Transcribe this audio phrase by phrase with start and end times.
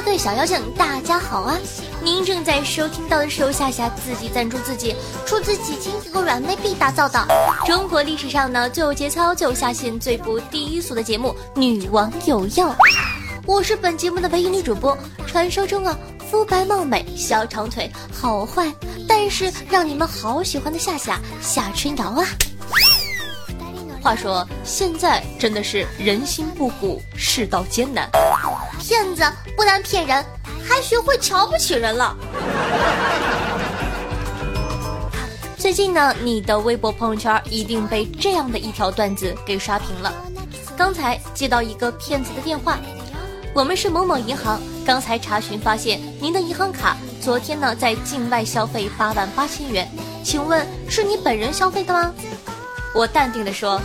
[0.00, 1.56] 各位小妖精，大家好啊！
[2.02, 4.96] 您正在收听到的是由夏夏自己赞助自己，
[5.26, 7.24] 出自几千个软妹币打造的
[7.66, 12.68] 中国历史上呢最有节操、最有下限、最不低俗的节目《女王有药》。
[13.46, 14.96] 我是本节目的唯一女主播，
[15.26, 15.96] 传说中啊
[16.30, 18.72] 肤白貌美、小长腿、好坏，
[19.06, 22.26] 但是让你们好喜欢的夏夏夏春瑶啊。
[24.02, 28.10] 话说现在真的是人心不古，世道艰难。
[28.80, 29.22] 骗子
[29.56, 30.24] 不但骗人，
[30.68, 32.16] 还学会瞧不起人了。
[35.56, 40.12] 最近呢，你的微博朋友圈一定被这样的一条段子给刷屏了。
[40.76, 42.80] 刚才接到一个骗子的电话，
[43.54, 49.88] 我们是某某银行，刚才查询发现您的银行卡昨天呢在境外消费八万八千元，
[50.24, 52.12] 请问是你本人消费的吗？
[52.94, 53.80] 我淡定的说。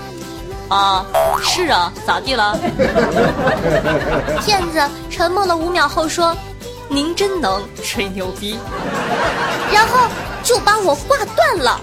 [0.69, 1.05] 啊，
[1.41, 2.57] 是啊，咋地了？
[4.43, 6.35] 骗子沉默了五秒后说
[6.89, 8.59] ：“您真能吹牛逼。”
[9.71, 10.07] 然后
[10.43, 11.79] 就把我挂断了。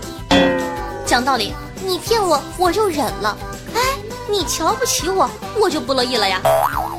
[1.07, 3.37] 讲道理，你骗我我就忍了。
[3.75, 3.81] 哎，
[4.29, 6.41] 你瞧不起我，我就不乐意了呀。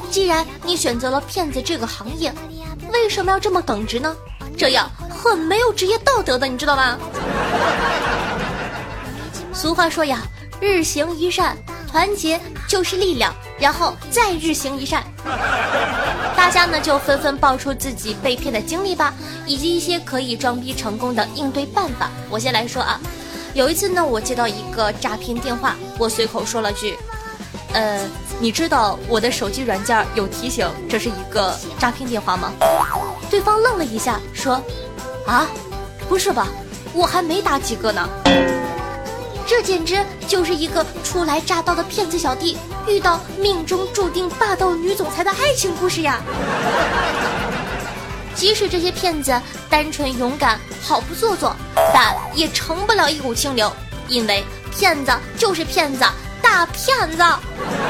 [0.09, 2.33] 既然你选择了骗子这个行业，
[2.91, 4.15] 为什么要这么耿直呢？
[4.57, 6.97] 这样很没有职业道德的，你知道吗？
[9.53, 10.21] 俗话说呀，
[10.59, 11.57] 日行一善。
[11.95, 15.01] 团结就是力量，然后再日行一善。
[16.35, 19.13] 大家呢就纷纷爆出自己被骗的经历吧，
[19.45, 22.11] 以及一些可以装逼成功的应对办法。
[22.29, 22.99] 我先来说啊，
[23.53, 26.97] 有一次呢，我接到一个诈骗电话，我随口说了句
[27.71, 28.05] ：“呃，
[28.41, 32.51] 你知道我的手机软件有提醒这是一个诈骗电话吗？”
[33.31, 34.61] 对方愣了一下，说
[35.25, 35.47] ：“啊，
[36.09, 36.49] 不是吧，
[36.93, 38.05] 我还没打几个呢。”
[39.47, 42.57] 这简直就是一个初来乍到的骗子小弟
[42.87, 46.19] 遇到命中注定霸道女总裁的爱情故事呀！
[48.33, 49.39] 即使这些骗子
[49.69, 51.55] 单纯勇敢、毫不做作，
[51.93, 53.71] 但也成不了一股清流，
[54.07, 54.43] 因为
[54.75, 56.03] 骗子就是骗子，
[56.41, 57.23] 大骗子！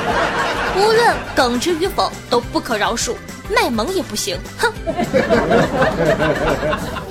[0.78, 3.16] 无论耿直与否，都不可饶恕，
[3.50, 4.72] 卖萌也不行，哼！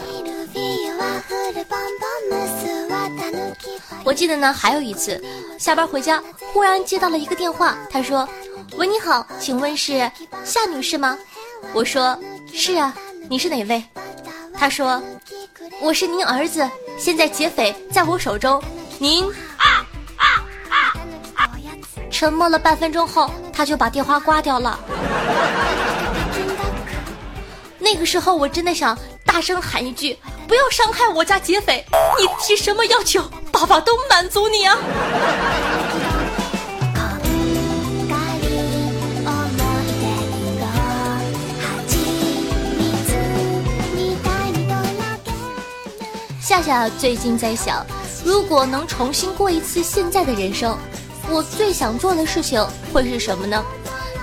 [4.04, 5.22] 我记得呢，还有一次
[5.58, 6.22] 下班回家，
[6.52, 8.28] 忽然接到了一个电话，他说
[8.76, 10.10] ：“喂，你好，请问是
[10.44, 11.16] 夏女士吗？”
[11.72, 12.18] 我说
[12.52, 12.94] ：“是啊，
[13.28, 13.82] 你是哪位？”
[14.52, 15.02] 他说
[15.80, 16.68] ：“我是您儿子，
[16.98, 18.62] 现在劫匪在我手中，
[18.98, 19.24] 您……”
[22.10, 24.78] 沉默了半分钟后，他就把电话挂掉了。
[27.78, 28.96] 那个时候，我真的想
[29.26, 30.16] 大声喊一句。
[30.46, 31.84] 不要伤害我家劫匪！
[32.20, 33.22] 你提什么要求，
[33.54, 34.76] 爸爸都满足你啊！
[46.42, 47.86] 夏夏最近在想，
[48.24, 50.76] 如果能重新过一次现在的人生，
[51.30, 52.60] 我最想做的事情
[52.92, 53.64] 会是什么呢？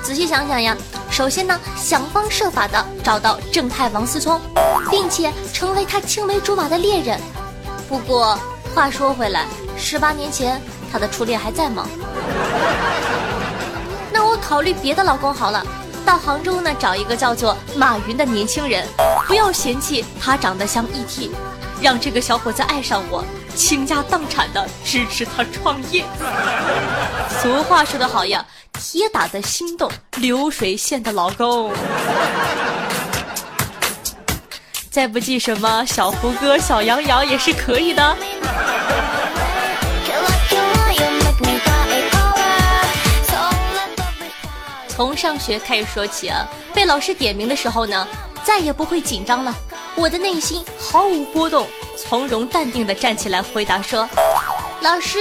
[0.03, 0.75] 仔细想想呀。
[1.09, 4.42] 首先呢，想方设法的找到正太王思聪，
[4.90, 7.18] 并且成为他青梅竹马的恋人。
[7.88, 8.38] 不过
[8.73, 9.45] 话说回来，
[9.77, 10.61] 十八年前
[10.91, 11.87] 他的初恋还在吗？
[14.11, 15.65] 那我考虑别的老公好了，
[16.05, 18.87] 到杭州呢找一个叫做马云的年轻人，
[19.27, 21.29] 不要嫌弃他长得像 ET，
[21.81, 26.05] 让这个小伙子爱上我，倾家荡产的支持他创业。
[27.41, 28.45] 俗话说得好呀。
[28.73, 31.71] 铁打的心动，流水线的老公。
[34.91, 38.17] 再不济什么小胡歌、小杨洋也是可以的。
[44.89, 48.05] 从上学开始说起啊，被老师点名的时候呢，
[48.43, 49.55] 再也不会紧张了。
[49.95, 51.65] 我的内心毫无波动，
[51.95, 54.07] 从容淡定的站起来回答说
[54.83, 55.19] ：“老师。”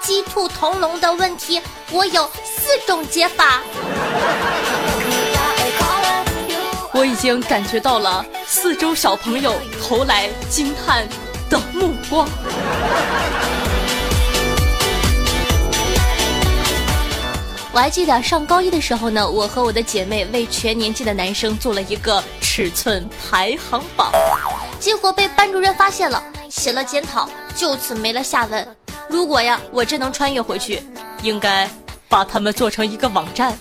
[0.00, 3.60] 鸡兔同笼的问题，我有四种解法。
[7.00, 11.08] 我已经感觉到了四周小朋友投来惊叹
[11.48, 12.28] 的目光。
[17.72, 24.12] 我还记得上高一的时候呢，我和我的姐妹为全年级的男生做了一个尺寸排行榜，
[24.78, 27.26] 结果被班主任发现了，写了检讨，
[27.56, 28.76] 就此没了下文。
[29.08, 30.82] 如果呀，我真能穿越回去，
[31.22, 31.66] 应该
[32.10, 33.58] 把他们做成一个网站。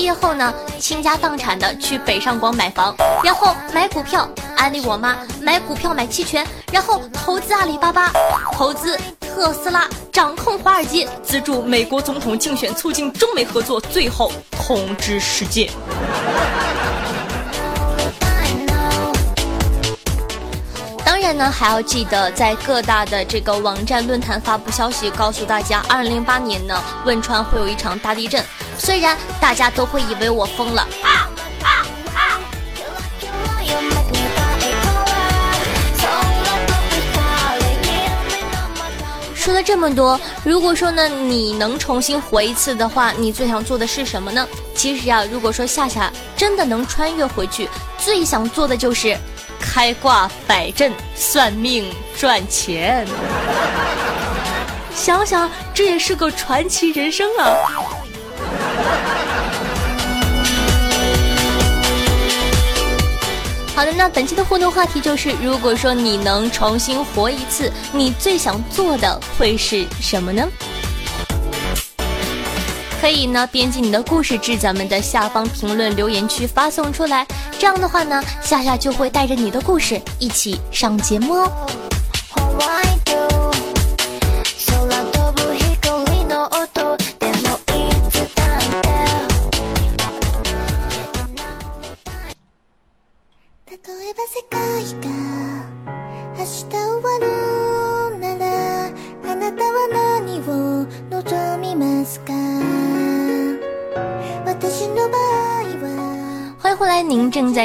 [0.00, 4.26] 毕业后呢，倾家荡产的去北上广买房，然后买股票，
[4.56, 6.42] 安利我妈买股票买期权，
[6.72, 8.10] 然后投资阿里巴巴，
[8.54, 15.70] 投资特斯拉，掌控华尔街，资助美国总统竞选，促进中美合作，最后统治世界。
[21.30, 28.44] 当然呢，还要记得在各大的这个网站论坛发布消息，告诉大家，二零零八年呢，汶川会有一场大地震。
[28.76, 30.84] 虽然大家都会以为我疯了。
[39.32, 44.44] 说了这么多，如果说呢，你能重新活一次的话，你最想做的是什么呢？
[44.74, 47.68] 其实啊，如果说夏夏真的能穿越回去，
[47.98, 49.16] 最想做的就是
[49.72, 51.88] 开挂摆阵、算命
[52.18, 53.06] 赚钱。
[54.92, 57.54] 想想这也是个传奇人生啊！
[63.76, 70.48] 好的，那本期的互动话题就是：如果说你能重新活一次，你最想做的会是什么呢？
[73.00, 77.26] 可以呢，编辑你的故事至咱们的下方评论留言区发送出来，
[77.58, 82.99] 这样的话呢，夏夏就会带着你的故事一起上节目哦。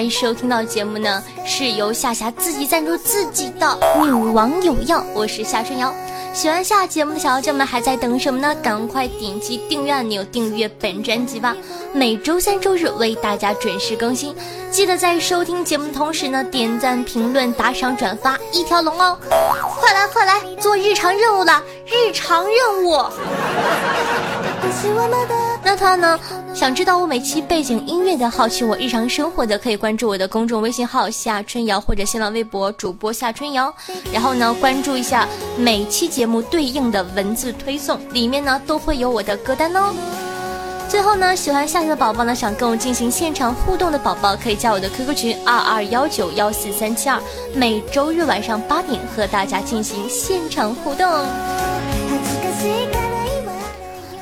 [0.10, 3.68] 收听到节目呢，是由夏夏自己赞助自己的
[4.06, 5.94] 《女王有药》，我是夏春瑶。
[6.34, 8.54] 喜欢下节目的小妖精们还在等什么呢？
[8.62, 11.56] 赶快点击订阅按钮，订阅本专辑吧！
[11.94, 14.36] 每周三、周日为大家准时更新，
[14.69, 19.18] 记得在收听节目同时呢，点赞、评论、打赏、转发一条龙哦！
[19.80, 23.02] 快来快来，做日常任务了，日常任务！
[25.65, 26.19] 那他呢？
[26.53, 33.73] 想知道我每期背景音乐的，好奇我日常生活的，可以关注我的公众微信号夏春瑶或者新浪微博主播夏春瑶，
[34.13, 35.27] 然后呢关注一下
[35.57, 39.91] 每期节目对应的文字推送，里面呢都会有我的歌单哦。
[40.88, 47.19] 最后呢，喜欢夏夏的宝宝呢，想跟我进行现场互动的宝宝，可以加我的 QQ 群二二幺九幺四三七二，
[47.56, 51.09] 每周日晚上八点和大家进行现场互动。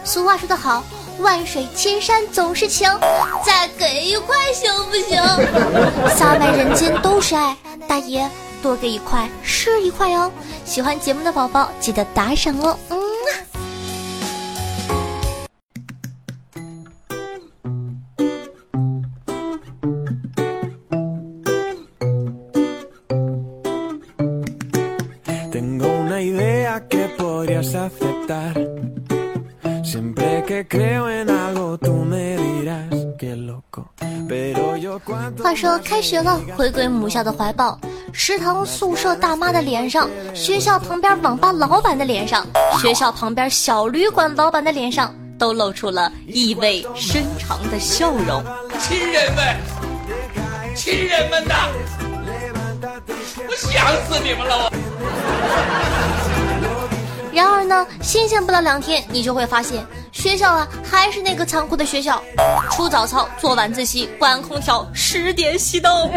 [0.06, 0.81] 俗话说得好。
[1.24, 2.90] 万水千山总是情，
[3.46, 5.22] 再给一块行不行？
[6.16, 7.56] 撒满人间都是爱，
[7.88, 8.30] 大爷
[8.62, 10.30] 多给一块是一块哦。
[10.66, 12.78] 喜欢节目的宝宝记得打赏哦。
[12.90, 13.12] 嗯。
[35.63, 37.79] 说开学了，回归母校的怀抱，
[38.12, 42.46] 食堂宿舍大妈的脸上，学校旁边网吧老板的脸上，
[42.82, 48.43] 学校旁边小旅馆老板的脸上，都露出了意味深长的笑容。
[48.77, 49.55] 亲人们，
[50.75, 51.70] 亲人们呐，
[53.48, 54.70] 我想死你们了！
[54.70, 54.72] 我。
[57.32, 59.82] 然而呢，新鲜不了两天，你就会发现
[60.24, 62.24] 学校啊还是那个残酷的学校，
[62.72, 66.10] 出早操，做晚自习，关空调，十点熄灯，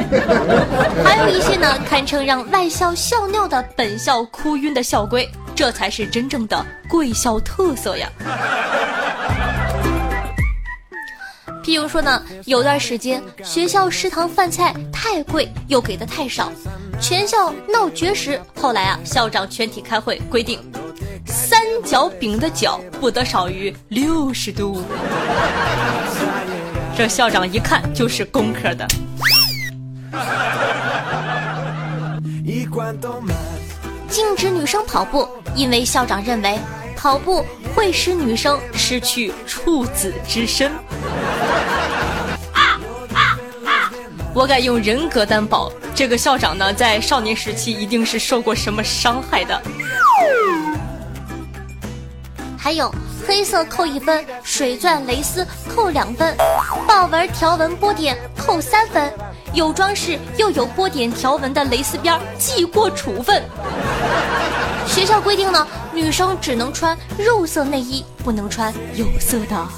[1.05, 8.09] 还有一些呢堪称让外校笑尿的本校哭晕的校规，这才是真正的贵校特色呀。
[11.65, 16.53] 譬如说呢，有段时间学校食堂饭菜太贵，又给的太少，
[17.01, 20.61] 全校闹绝食，后来啊校长全体开会规定。
[21.27, 24.83] 三角饼的角不得少于六十度。
[26.97, 28.87] 这校长一看就是工科的。
[34.09, 36.59] 禁止女生跑步，因为校长认为
[36.97, 40.73] 跑步会使女生失去处子之身。
[44.33, 49.61] 我敢用人格担保，这个校长呢，在少年时期一定是受过什么伤害的。
[52.67, 52.93] 还有
[53.25, 56.37] 黑色扣一分，水钻蕾丝扣两分，
[56.85, 59.09] 豹纹条纹波点扣三分，
[59.53, 63.41] 有装饰又有波点条纹的蕾丝边记过处分。
[64.85, 69.69] 学校规定呢，女生只能穿肉色内衣，不能穿有色的，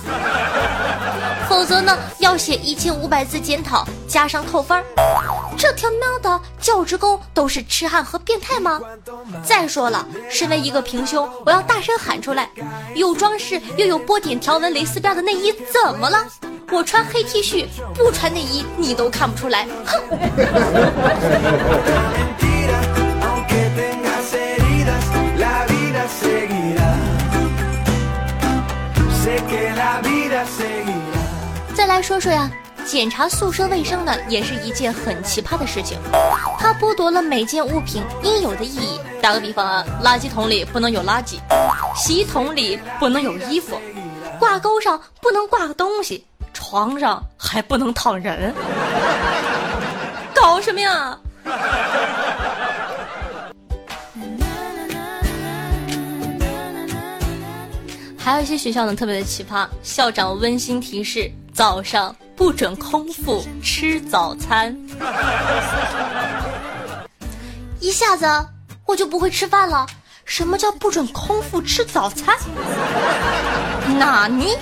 [1.48, 4.84] 否则呢要写一千五百字检讨，加上扣分。
[5.56, 8.80] 这他喵的教职工都是痴汉和变态吗？
[9.42, 12.48] 再说了，身为一个平胸，我要大声喊出来：
[12.94, 16.24] 有装饰又有波点条纹蕾丝边的内衣怎么了？
[16.70, 19.66] 我穿黑 T 恤不穿内衣，你都看不出来。
[19.86, 19.98] 哼！
[32.20, 32.50] 说呀，
[32.84, 35.98] 检查宿舍卫生呢，也是一件很奇葩的事情。
[36.58, 38.98] 它剥夺了每件物品应有的意义。
[39.20, 41.36] 打个比方啊，垃圾桶里不能有垃圾，
[41.96, 43.80] 洗衣桶里不能有衣服，
[44.38, 48.54] 挂钩上不能挂个东西，床上还不能躺人，
[50.34, 51.18] 搞什么呀？
[58.16, 59.66] 还有一些学校呢，特别的奇葩。
[59.82, 64.78] 校长温馨提示：早上不准空腹吃早餐。
[67.82, 68.24] 一下子
[68.86, 69.84] 我就不会吃饭了。
[70.24, 72.36] 什么叫不准空腹吃早餐？
[73.98, 74.56] 哪尼？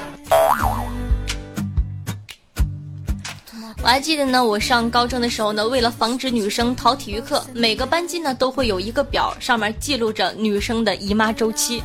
[3.82, 11.82] 我还记得呢，我上高中的时候呢，为了防止女生逃体育课，每个班级呢都会有一个表，上面记录着女生的姨妈周期。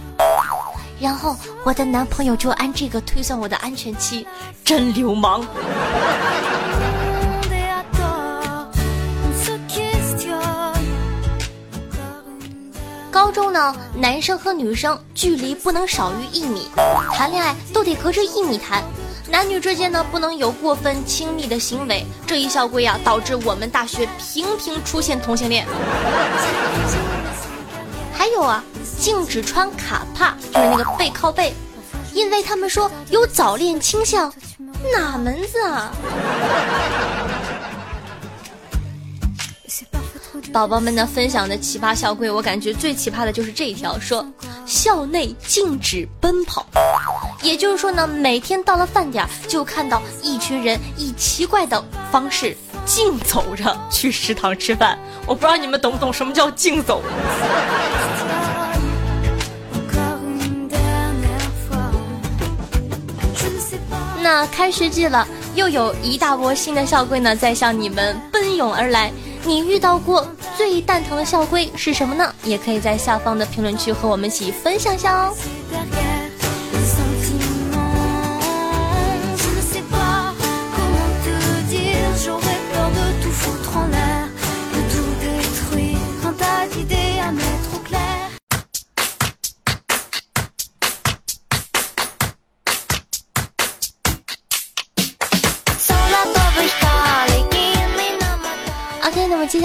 [1.01, 4.25] 然后我的男朋友就按这个推算我的安全期，
[4.63, 5.43] 真流氓！
[13.09, 16.67] 高中呢，男生和女生距离不能少于一米，
[17.11, 18.83] 谈恋爱都得隔着一米谈，
[19.27, 22.05] 男女之间呢不能有过分亲密的行为。
[22.27, 25.65] 这一校规啊，导致我们大学频频出现同性恋。
[28.21, 28.63] 还有啊，
[28.99, 31.51] 禁止穿卡帕，就是那个背靠背，
[32.13, 34.31] 因为他们说有早恋倾向，
[34.93, 35.91] 哪门子啊？
[40.53, 44.23] 宝宝们呢分享的奇葩校规，我感觉最奇葩的就是这一条，说
[44.67, 46.67] 校内禁止奔跑。
[47.41, 54.95] 也就是说呢，每天到了饭点，就看到一群人以奇怪的方式竞走着去食堂吃饭。
[55.25, 57.01] 我不知道你们懂不懂什么叫竞走。
[64.33, 69.11] 那开学季了，又有一大波新的校规呢，在向你们奔涌而来。
[69.43, 72.33] 你遇到过最蛋疼的校规是什么呢？
[72.45, 75.35] 也可以在下方的评论区和我们一起分享一下哦。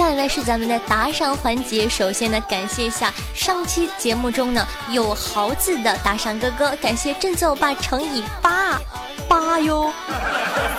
[0.07, 1.87] 下来是咱们的打赏环节。
[1.89, 8.79] 首先呢，感谢一下上期节目中呢有豪字的打赏哥哥，感谢振作吧乘以八
[9.27, 9.91] 八哟。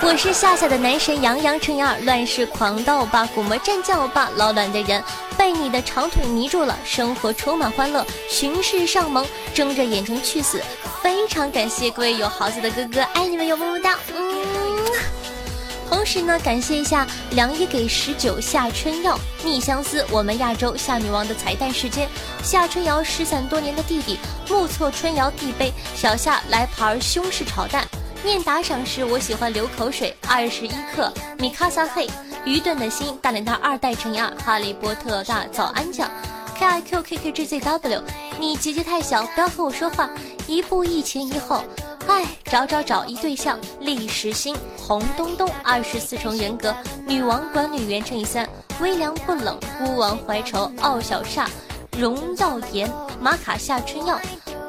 [0.01, 5.05] 我是夏夏的男神杨洋乘以二，乱世狂刀欧巴，古魔战将吧，老卵的人
[5.37, 10.63] 被你的长腿迷住了，生活充满欢乐，巡视上盟，睁着眼睛去死。
[11.03, 15.18] 非常感谢各位有豪字的哥哥，爱你们哟，么么哒，嗯。
[15.89, 22.09] 同时呢，感谢一下良医给十九夏春药逆相思，我们亚洲夏女王的彩蛋时间，
[22.43, 24.19] 夏春瑶失散多年的弟弟
[24.49, 27.87] 目测春瑶弟杯，小夏来盘西式炒蛋。
[28.23, 32.07] 念打赏时我喜欢流口水，二十一克米卡萨嘿，
[32.45, 36.11] 愚钝的心大脸蛋二代乘以二，哈利波特大早安酱。
[36.59, 38.03] K I Q K K G Z W，
[38.39, 40.11] 你姐姐太小，不要和我说话。
[40.49, 41.63] 一步一前一后，
[42.09, 46.75] 哎，找找找一对象，历史星红东东，二十四重人格，
[47.07, 48.49] 女王管理员乘以三，
[48.81, 51.47] 微凉不冷，孤王怀愁，傲小煞，
[51.99, 54.19] 荣耀颜，玛卡夏春药。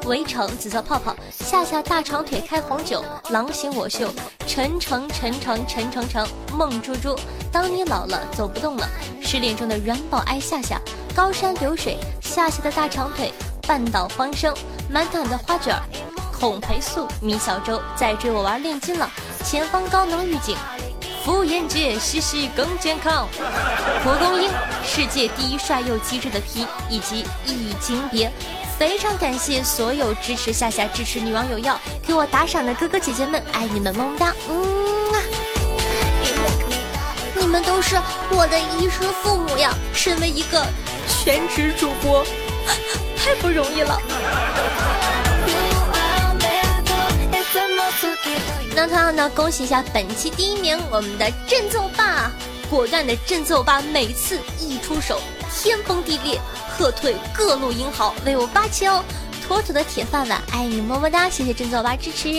[0.04, 4.10] 围城紫色泡泡，夏夏大长腿开红酒，狼行我秀，
[4.46, 7.14] 陈诚陈诚陈诚诚，梦猪猪，
[7.50, 8.86] 当你老了走不动了，
[9.22, 10.78] 失恋中的软宝爱夏夏，
[11.14, 13.32] 高山流水，夏夏的大长腿，
[13.66, 14.54] 半岛芳生，
[14.90, 15.82] 满满的花卷儿，
[16.40, 19.08] 孔培素，米小周在追我玩炼金了，
[19.44, 20.56] 前方高能预警，
[21.22, 23.28] 妇炎洁，细细更健康。
[24.02, 24.48] 蒲公英，
[24.82, 28.32] 世界第一帅又机智的皮以及易经别。
[28.78, 34.56] 非常感谢所有支持夏夏、支持女网友要给我打赏的哥哥姐姐们，爱你们么么哒，嗯！
[37.34, 37.96] 你们都是
[38.30, 39.74] 我的衣食父母呀！
[39.92, 40.64] 身为一个
[41.06, 42.24] 全职主播，
[43.18, 44.00] 太不容易了。
[48.80, 52.30] 那同样呢，恭喜一下本期第一名，我们的振奏爸，
[52.70, 55.20] 果断的振奏爸，每次一出手
[55.52, 56.40] 天崩地裂，
[56.78, 59.04] 喝退各路英豪，为我霸气哦！
[59.46, 62.30] 妥妥的铁饭碗，爱你么么哒，谢谢振奏爸支持。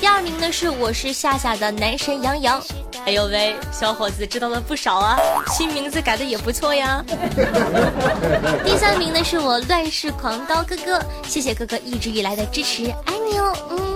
[0.00, 2.60] 第二名呢是我是夏夏的男神杨洋，
[3.06, 5.16] 哎呦喂，小伙子知道了不少啊，
[5.52, 7.04] 新名字改的也不错呀。
[8.66, 13.93] 第三名呢是我乱世狂刀哥哥，谢谢哥哥一直以来的支持，爱你哦，嗯。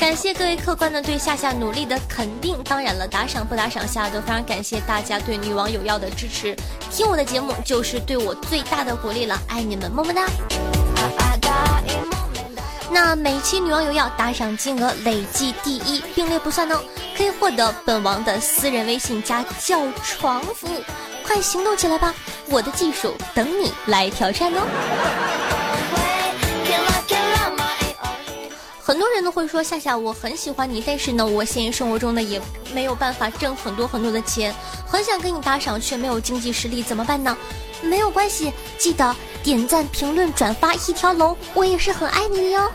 [0.00, 6.56] 感谢各位客官的对夏夏努力的肯定，当然了，打赏不打赏，夏夏都非常感谢大家对女网友要的支持。
[6.90, 10.26] 听我的节目就是对我最大的鼓励了，爱你们，么么哒。
[12.90, 16.80] 那每期女网友要打赏金额累计第一，并列不算哦，
[17.14, 20.82] 可以获得本王的私人微信加叫床服务，
[21.26, 22.14] 快行动起来吧！
[22.48, 25.49] 我的技术等你来挑战哦。
[28.90, 32.42] 很多人都会说夏夏，我很喜欢你，但是呢，我现实生活中呢也
[32.74, 34.52] 没有办法挣很多很多的钱，
[34.84, 37.36] 很想跟你打赏，却没有经济实力，怎么办呢？
[37.82, 42.68] 没有关系，记得点赞、评论、转发一条龙，我也是很爱你的哟。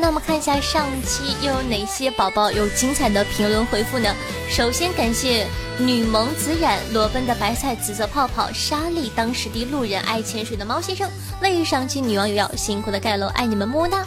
[0.00, 4.12] 那么看一下上期又有哪些宝宝有精彩的评论回复呢？
[4.48, 5.46] 首先感谢
[5.78, 11.08] 女萌紫染、裸奔的白菜、紫色泡泡、沙粒、当时的路人、爱潜水的猫先生、
[11.42, 14.04] 为上期女网友要辛苦的盖楼，爱你们么么哒！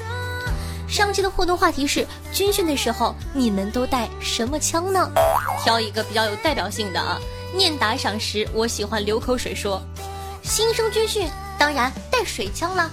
[0.88, 5.10] 上期的互动话题是军训的时候你们都带什么枪呢？
[5.64, 7.20] 挑一个比较有代表性的啊！
[7.56, 9.82] 念打赏时我喜欢流口水说，
[10.42, 12.90] 新生军训当然带水枪了。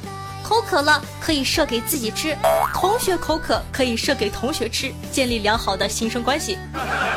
[0.50, 2.36] 口渴了可以射给自己吃，
[2.74, 6.58] 同学口渴可以射给同学吃，建立良好的新生关系。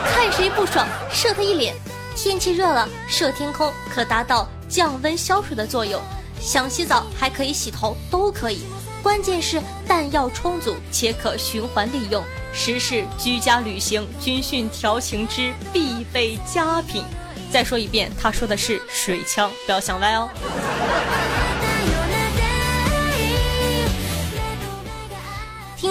[0.06, 1.74] 看谁不爽射他一脸。
[2.16, 6.00] 天气热了射天空可达到降温消暑的作用。
[6.40, 8.66] 想洗澡还可以洗头，都可以。
[9.02, 17.04] 关键是弹药充足且可循环利用，实是居家旅行军训调情之必备佳品。
[17.52, 20.30] 再说一遍，他说的是水枪，不要想歪哦。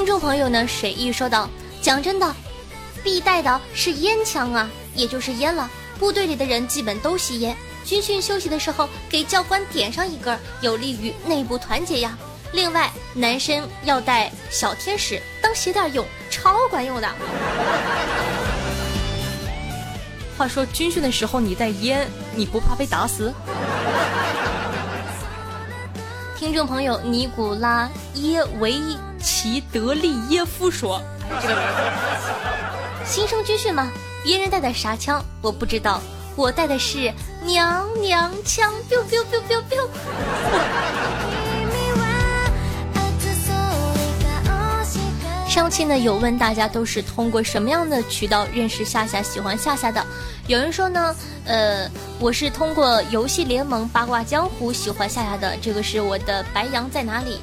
[0.02, 1.48] 听众朋友呢，水意说道
[1.80, 2.34] ：“讲真的，
[3.04, 5.70] 必带的是烟枪啊，也就是烟了。
[5.96, 12.18] 部队里的人基本都吸烟，军训休息的时候给教官点上一根，有利于内部团结呀。
[12.52, 17.08] 另外，男生要带小天使当鞋垫用，超管用的。
[20.36, 23.32] 话说军训的时候你带烟，你不怕被打死？”
[26.36, 28.72] 听众朋友尼古拉耶维
[29.22, 31.00] 齐德利耶夫说：“，
[33.06, 33.90] 新生军训吗？
[34.24, 36.00] 别人带的啥枪我不知道，
[36.37, 37.12] 我带的是
[37.44, 39.88] 娘娘腔。” biu biu biu biu biu。
[45.48, 50.04] 上期呢有问大家都是通过什么样的渠道认识夏夏、喜欢夏夏的？
[50.46, 57.40] 有人说呢，呃，我是通过游戏联盟八卦江湖喜欢夏夏的，这个是我的白羊在哪里？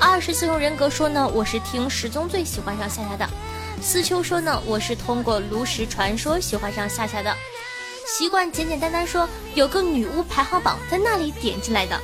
[0.00, 3.28] 二十四重人格说呢，我是听十宗罪喜欢上夏夏的。
[3.82, 7.32] 思秋说呢，我是通过炉石传说喜欢上夏夏的。
[8.06, 12.00] 习惯简简单单说，有个女巫排行榜在那里点进来的。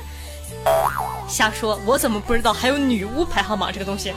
[1.27, 4.13] 瞎说，我怎么不知道还有女巫排行榜这个东西？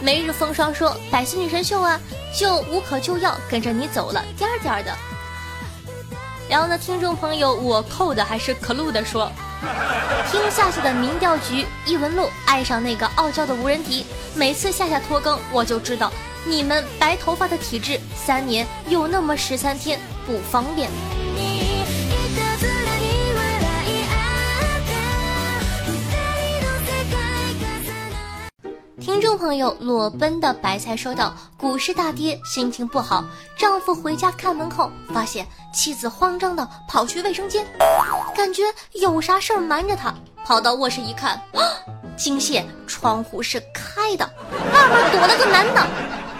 [0.00, 2.00] 每日风霜说：“百思女神秀啊，
[2.38, 4.96] 就无可救药，跟着你走了，颠儿颠儿的。”
[6.48, 9.30] 然后呢，听众朋友，我扣的还是可露的说
[10.30, 14.06] ：“听夏夏的民调局异闻录，爱上那个傲娇的无人敌。
[14.34, 16.12] 每次夏夏拖更，我就知道
[16.46, 20.88] 你们白头发的体质，三年有那么十三天不方便。”
[29.08, 33.24] 听众朋友裸奔的白菜说道：“股市大跌，心情不好。
[33.56, 37.64] 丈夫回家看门口，发现妻子慌张的跑去卫生间，
[38.36, 40.12] 感觉有啥事儿瞒着他。
[40.44, 41.40] 跑到卧室一看，
[42.18, 44.28] 惊现窗户是开的，
[44.74, 45.86] 外面躲了个男的。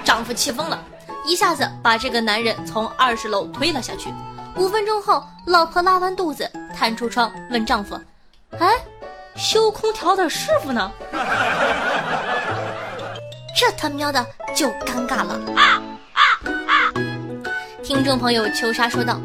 [0.05, 0.79] 丈夫气疯了，
[1.25, 4.13] 一下子把这个男人从二十楼推了下去。
[4.57, 7.99] 五分钟后，老婆拉完肚子，探出窗问丈夫
[8.61, 8.75] ：‘哎，
[9.37, 10.93] 修空调的师傅呢？’”
[13.59, 15.37] 这他喵的就尴尬了。
[17.83, 19.21] 听众朋友秋莎说道：“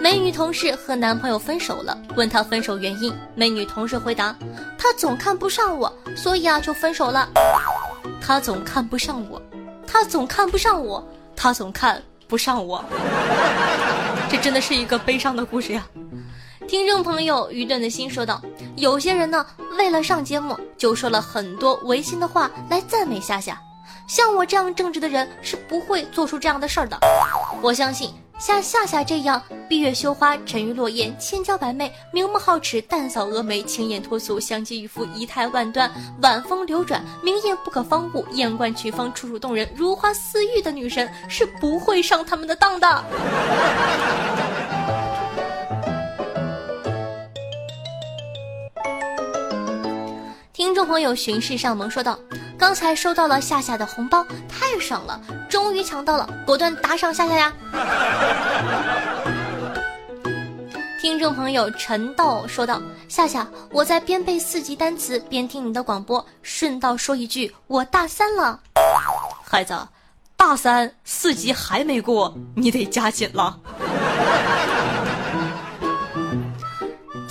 [0.00, 3.12] 美女同事和男朋友分手了，问她分手原因。
[3.34, 4.34] 美女同事回答：
[4.78, 7.28] 他总看不上我，所以啊就分手了。
[8.18, 9.42] 他总看不上我，
[9.86, 12.82] 他总看不上我，他总看不上我。
[14.30, 15.86] 这真的是一个悲伤的故事呀。”
[16.66, 18.40] 听众朋友愚钝的心说道
[18.78, 19.44] ：“有些人呢，
[19.76, 23.60] 为了上节目，就说了很多违心的话来赞美夏夏。”
[24.06, 26.98] 像我这样正直的人是不会做出这样的事儿的。
[27.60, 35.90] 我相信像夏夏这样闭月羞花、沉鱼落雁、千娇百媚、明目皓齿、淡扫蛾眉、清艳脱俗、香肌玉肤、仪态万端、
[36.22, 43.04] 晚风流转、明艳不可方物、艳冠群芳、楚楚动人、如花似玉的女神是不会上他们的当的。
[50.66, 52.18] 听众朋友巡视上门说道。
[52.58, 55.20] 刚才收到了夏夏的红包，太爽了！
[55.48, 57.52] 终于抢到了，果断打赏夏夏呀！
[61.00, 68.58] 听众朋友陈道说道：“夏夏，我在边背四级单词边听你的广播，顺道说一句，我大三了。
[69.44, 69.78] 孩子，
[70.36, 73.56] 大三四级还没过，你得加紧了。”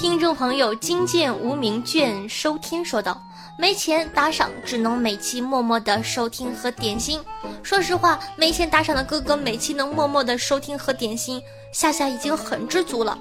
[0.06, 3.20] 听众朋友金剑无名卷收听说道。
[3.58, 7.20] 没钱打赏，只能每期默默的收听和点心。
[7.64, 11.42] 说实话，没钱打赏的哥哥每期能默默的收听和点心，
[11.72, 13.18] 夏夏已经很知足了。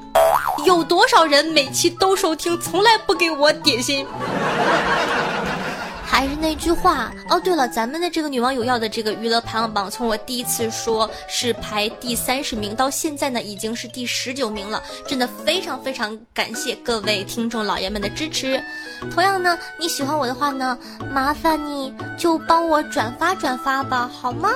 [0.66, 4.06] 有多少人每期都收听，从来不给我点心？
[6.06, 18.62] 还是那句话哦，对了，咱们的这个女网友要的这个娱乐排行榜，从我第一次说是排第三十名，到现在呢已经是第十九名了，真的非常非常感谢各位听众老爷们的支持。
[19.10, 20.78] 同样呢，你喜欢我的话呢，
[21.12, 24.50] 麻烦你就帮我转发转发吧，好吗？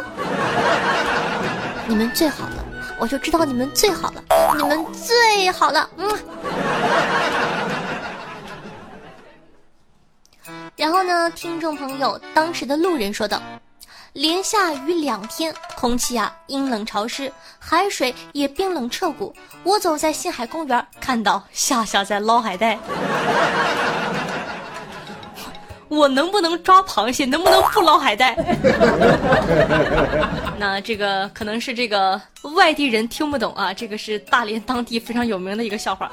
[1.88, 2.64] 你们最好了，
[2.98, 4.22] 我就知道你们最好了，
[4.56, 6.08] 你们最好了，嗯。
[10.78, 13.42] 然后呢，听众朋友，当时的路人说道
[14.14, 19.34] ：“连下雨两天，空气啊阴冷潮湿，海水也冰冷彻骨。
[19.64, 22.78] 我走在星海公园，看到夏夏在捞海带。
[25.88, 27.24] 我能不能抓螃蟹？
[27.24, 28.36] 能不能不捞海带？
[30.58, 32.20] 那这个可能是这个
[32.54, 36.08] 外地人听不懂啊，这个是大连当地非常有名的一个笑话。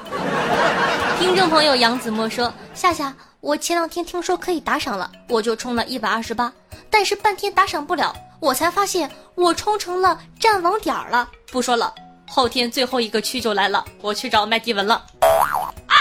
[1.20, 3.14] 听众朋友杨子墨说：夏夏。”
[3.46, 6.52] 我前两天听说可以打赏了，我就充了一百二十八，
[6.90, 11.30] 但是半天打赏不了，我才发现我充成了战网点儿了。
[11.52, 11.94] 不说了，
[12.26, 14.96] 后天最后一个区就来了，我去找麦迪文了。
[15.20, 15.94] 啊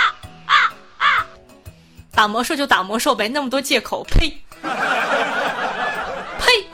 [0.48, 1.06] 啊啊！
[2.16, 4.36] 打魔兽就打魔兽呗，那么多借口，呸！
[6.42, 6.68] 呸！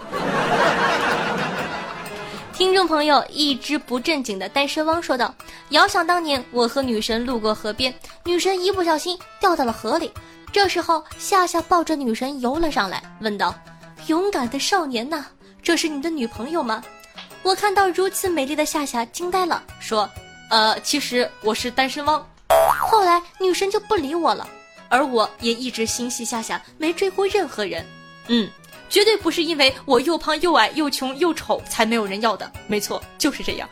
[2.53, 5.35] 听众朋友，一只不正经的单身汪说道
[5.71, 10.09] ：“遥想当年，我和女神路过河边，女神一不小心掉到了河里。”
[10.51, 13.55] 这时候，夏夏抱着女神游了上来，问道
[14.07, 15.25] ：“勇敢的少年呐，
[15.63, 16.83] 这是你的女朋友吗？”
[17.41, 20.07] 我看到如此美丽的夏夏，惊呆了，说
[20.51, 22.23] ：“呃，其实我是单身汪。”
[22.79, 24.47] 后来女神就不理我了，
[24.89, 27.85] 而我也一直心系夏夏，没追过任何人。
[28.27, 28.49] 嗯，
[28.89, 33.67] 绝对不是因为我又胖又矮又穷又丑才没有人要的，没错，就是这样。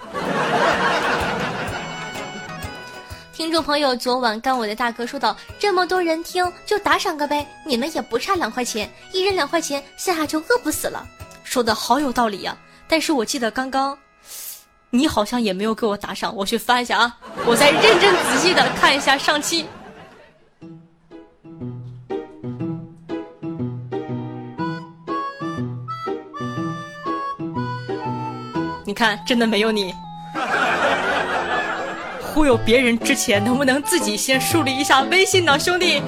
[3.40, 11.08] 听众朋友，昨晚干我的大哥说道：“这么多人听，就打赏个呗，你们也不差两块钱，一人两块钱，夏夏就饿不死了。”
[11.46, 12.58] 说的好有道理呀！
[12.86, 13.98] 但是我记得刚刚，
[14.90, 19.66] 你好像也没有给我打赏，我去翻一下啊，我再认真仔细的看一下上期。
[28.86, 29.94] 你看，真的没有你。
[32.40, 36.02] 忽悠别人之前，能不能自己先树立一下威信呢，兄弟？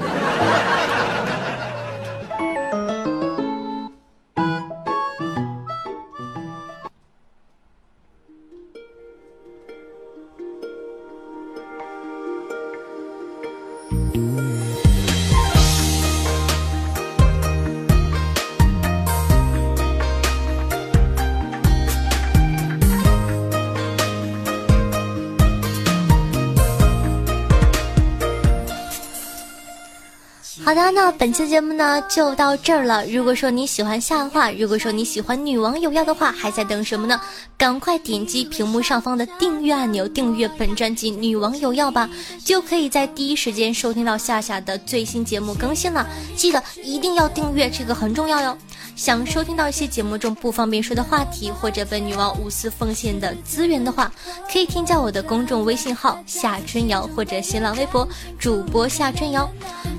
[30.71, 33.05] 好的，那本期节目呢就到这儿了。
[33.05, 37.19] 如果说你喜欢夏的话，如果说你喜欢女王有药的话，还在等什么呢？
[37.57, 42.09] 赶快点击屏幕上方的订阅按钮，订阅本专辑《女王有药》吧，
[42.45, 46.07] 就可以在第一时间收听到夏夏的最新节目更新了。
[46.37, 48.57] 记得一定要订阅，这个很重要哟。
[48.95, 54.11] 想收听到一些节目中不方便说的话题，或者本女王无私奉献的资源的话，
[54.51, 59.49] 可以添加我的公众微信号夏春瑶，或者新浪微博主播夏春瑶。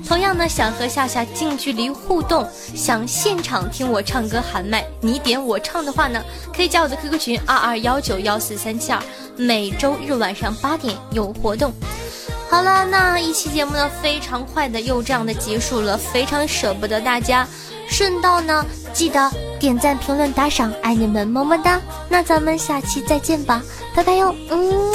[0.07, 6.23] 同样呢，想和夏夏近距离互动，想现场听我唱歌喊麦，你点我唱的话呢，
[6.55, 9.01] 可以加我的 QQ 群二二幺九幺四三七二，
[9.35, 11.73] 每周日晚上八点有活动。
[12.49, 17.47] 好了，那一期节目呢，非常快的又这样的结束了，非常舍不得大家。
[17.87, 21.79] 顺道呢，记得点赞、评论、打赏，爱你们，么么哒！
[22.09, 23.61] 那咱们下期再见吧，
[23.95, 24.91] 拜拜哟，嗯。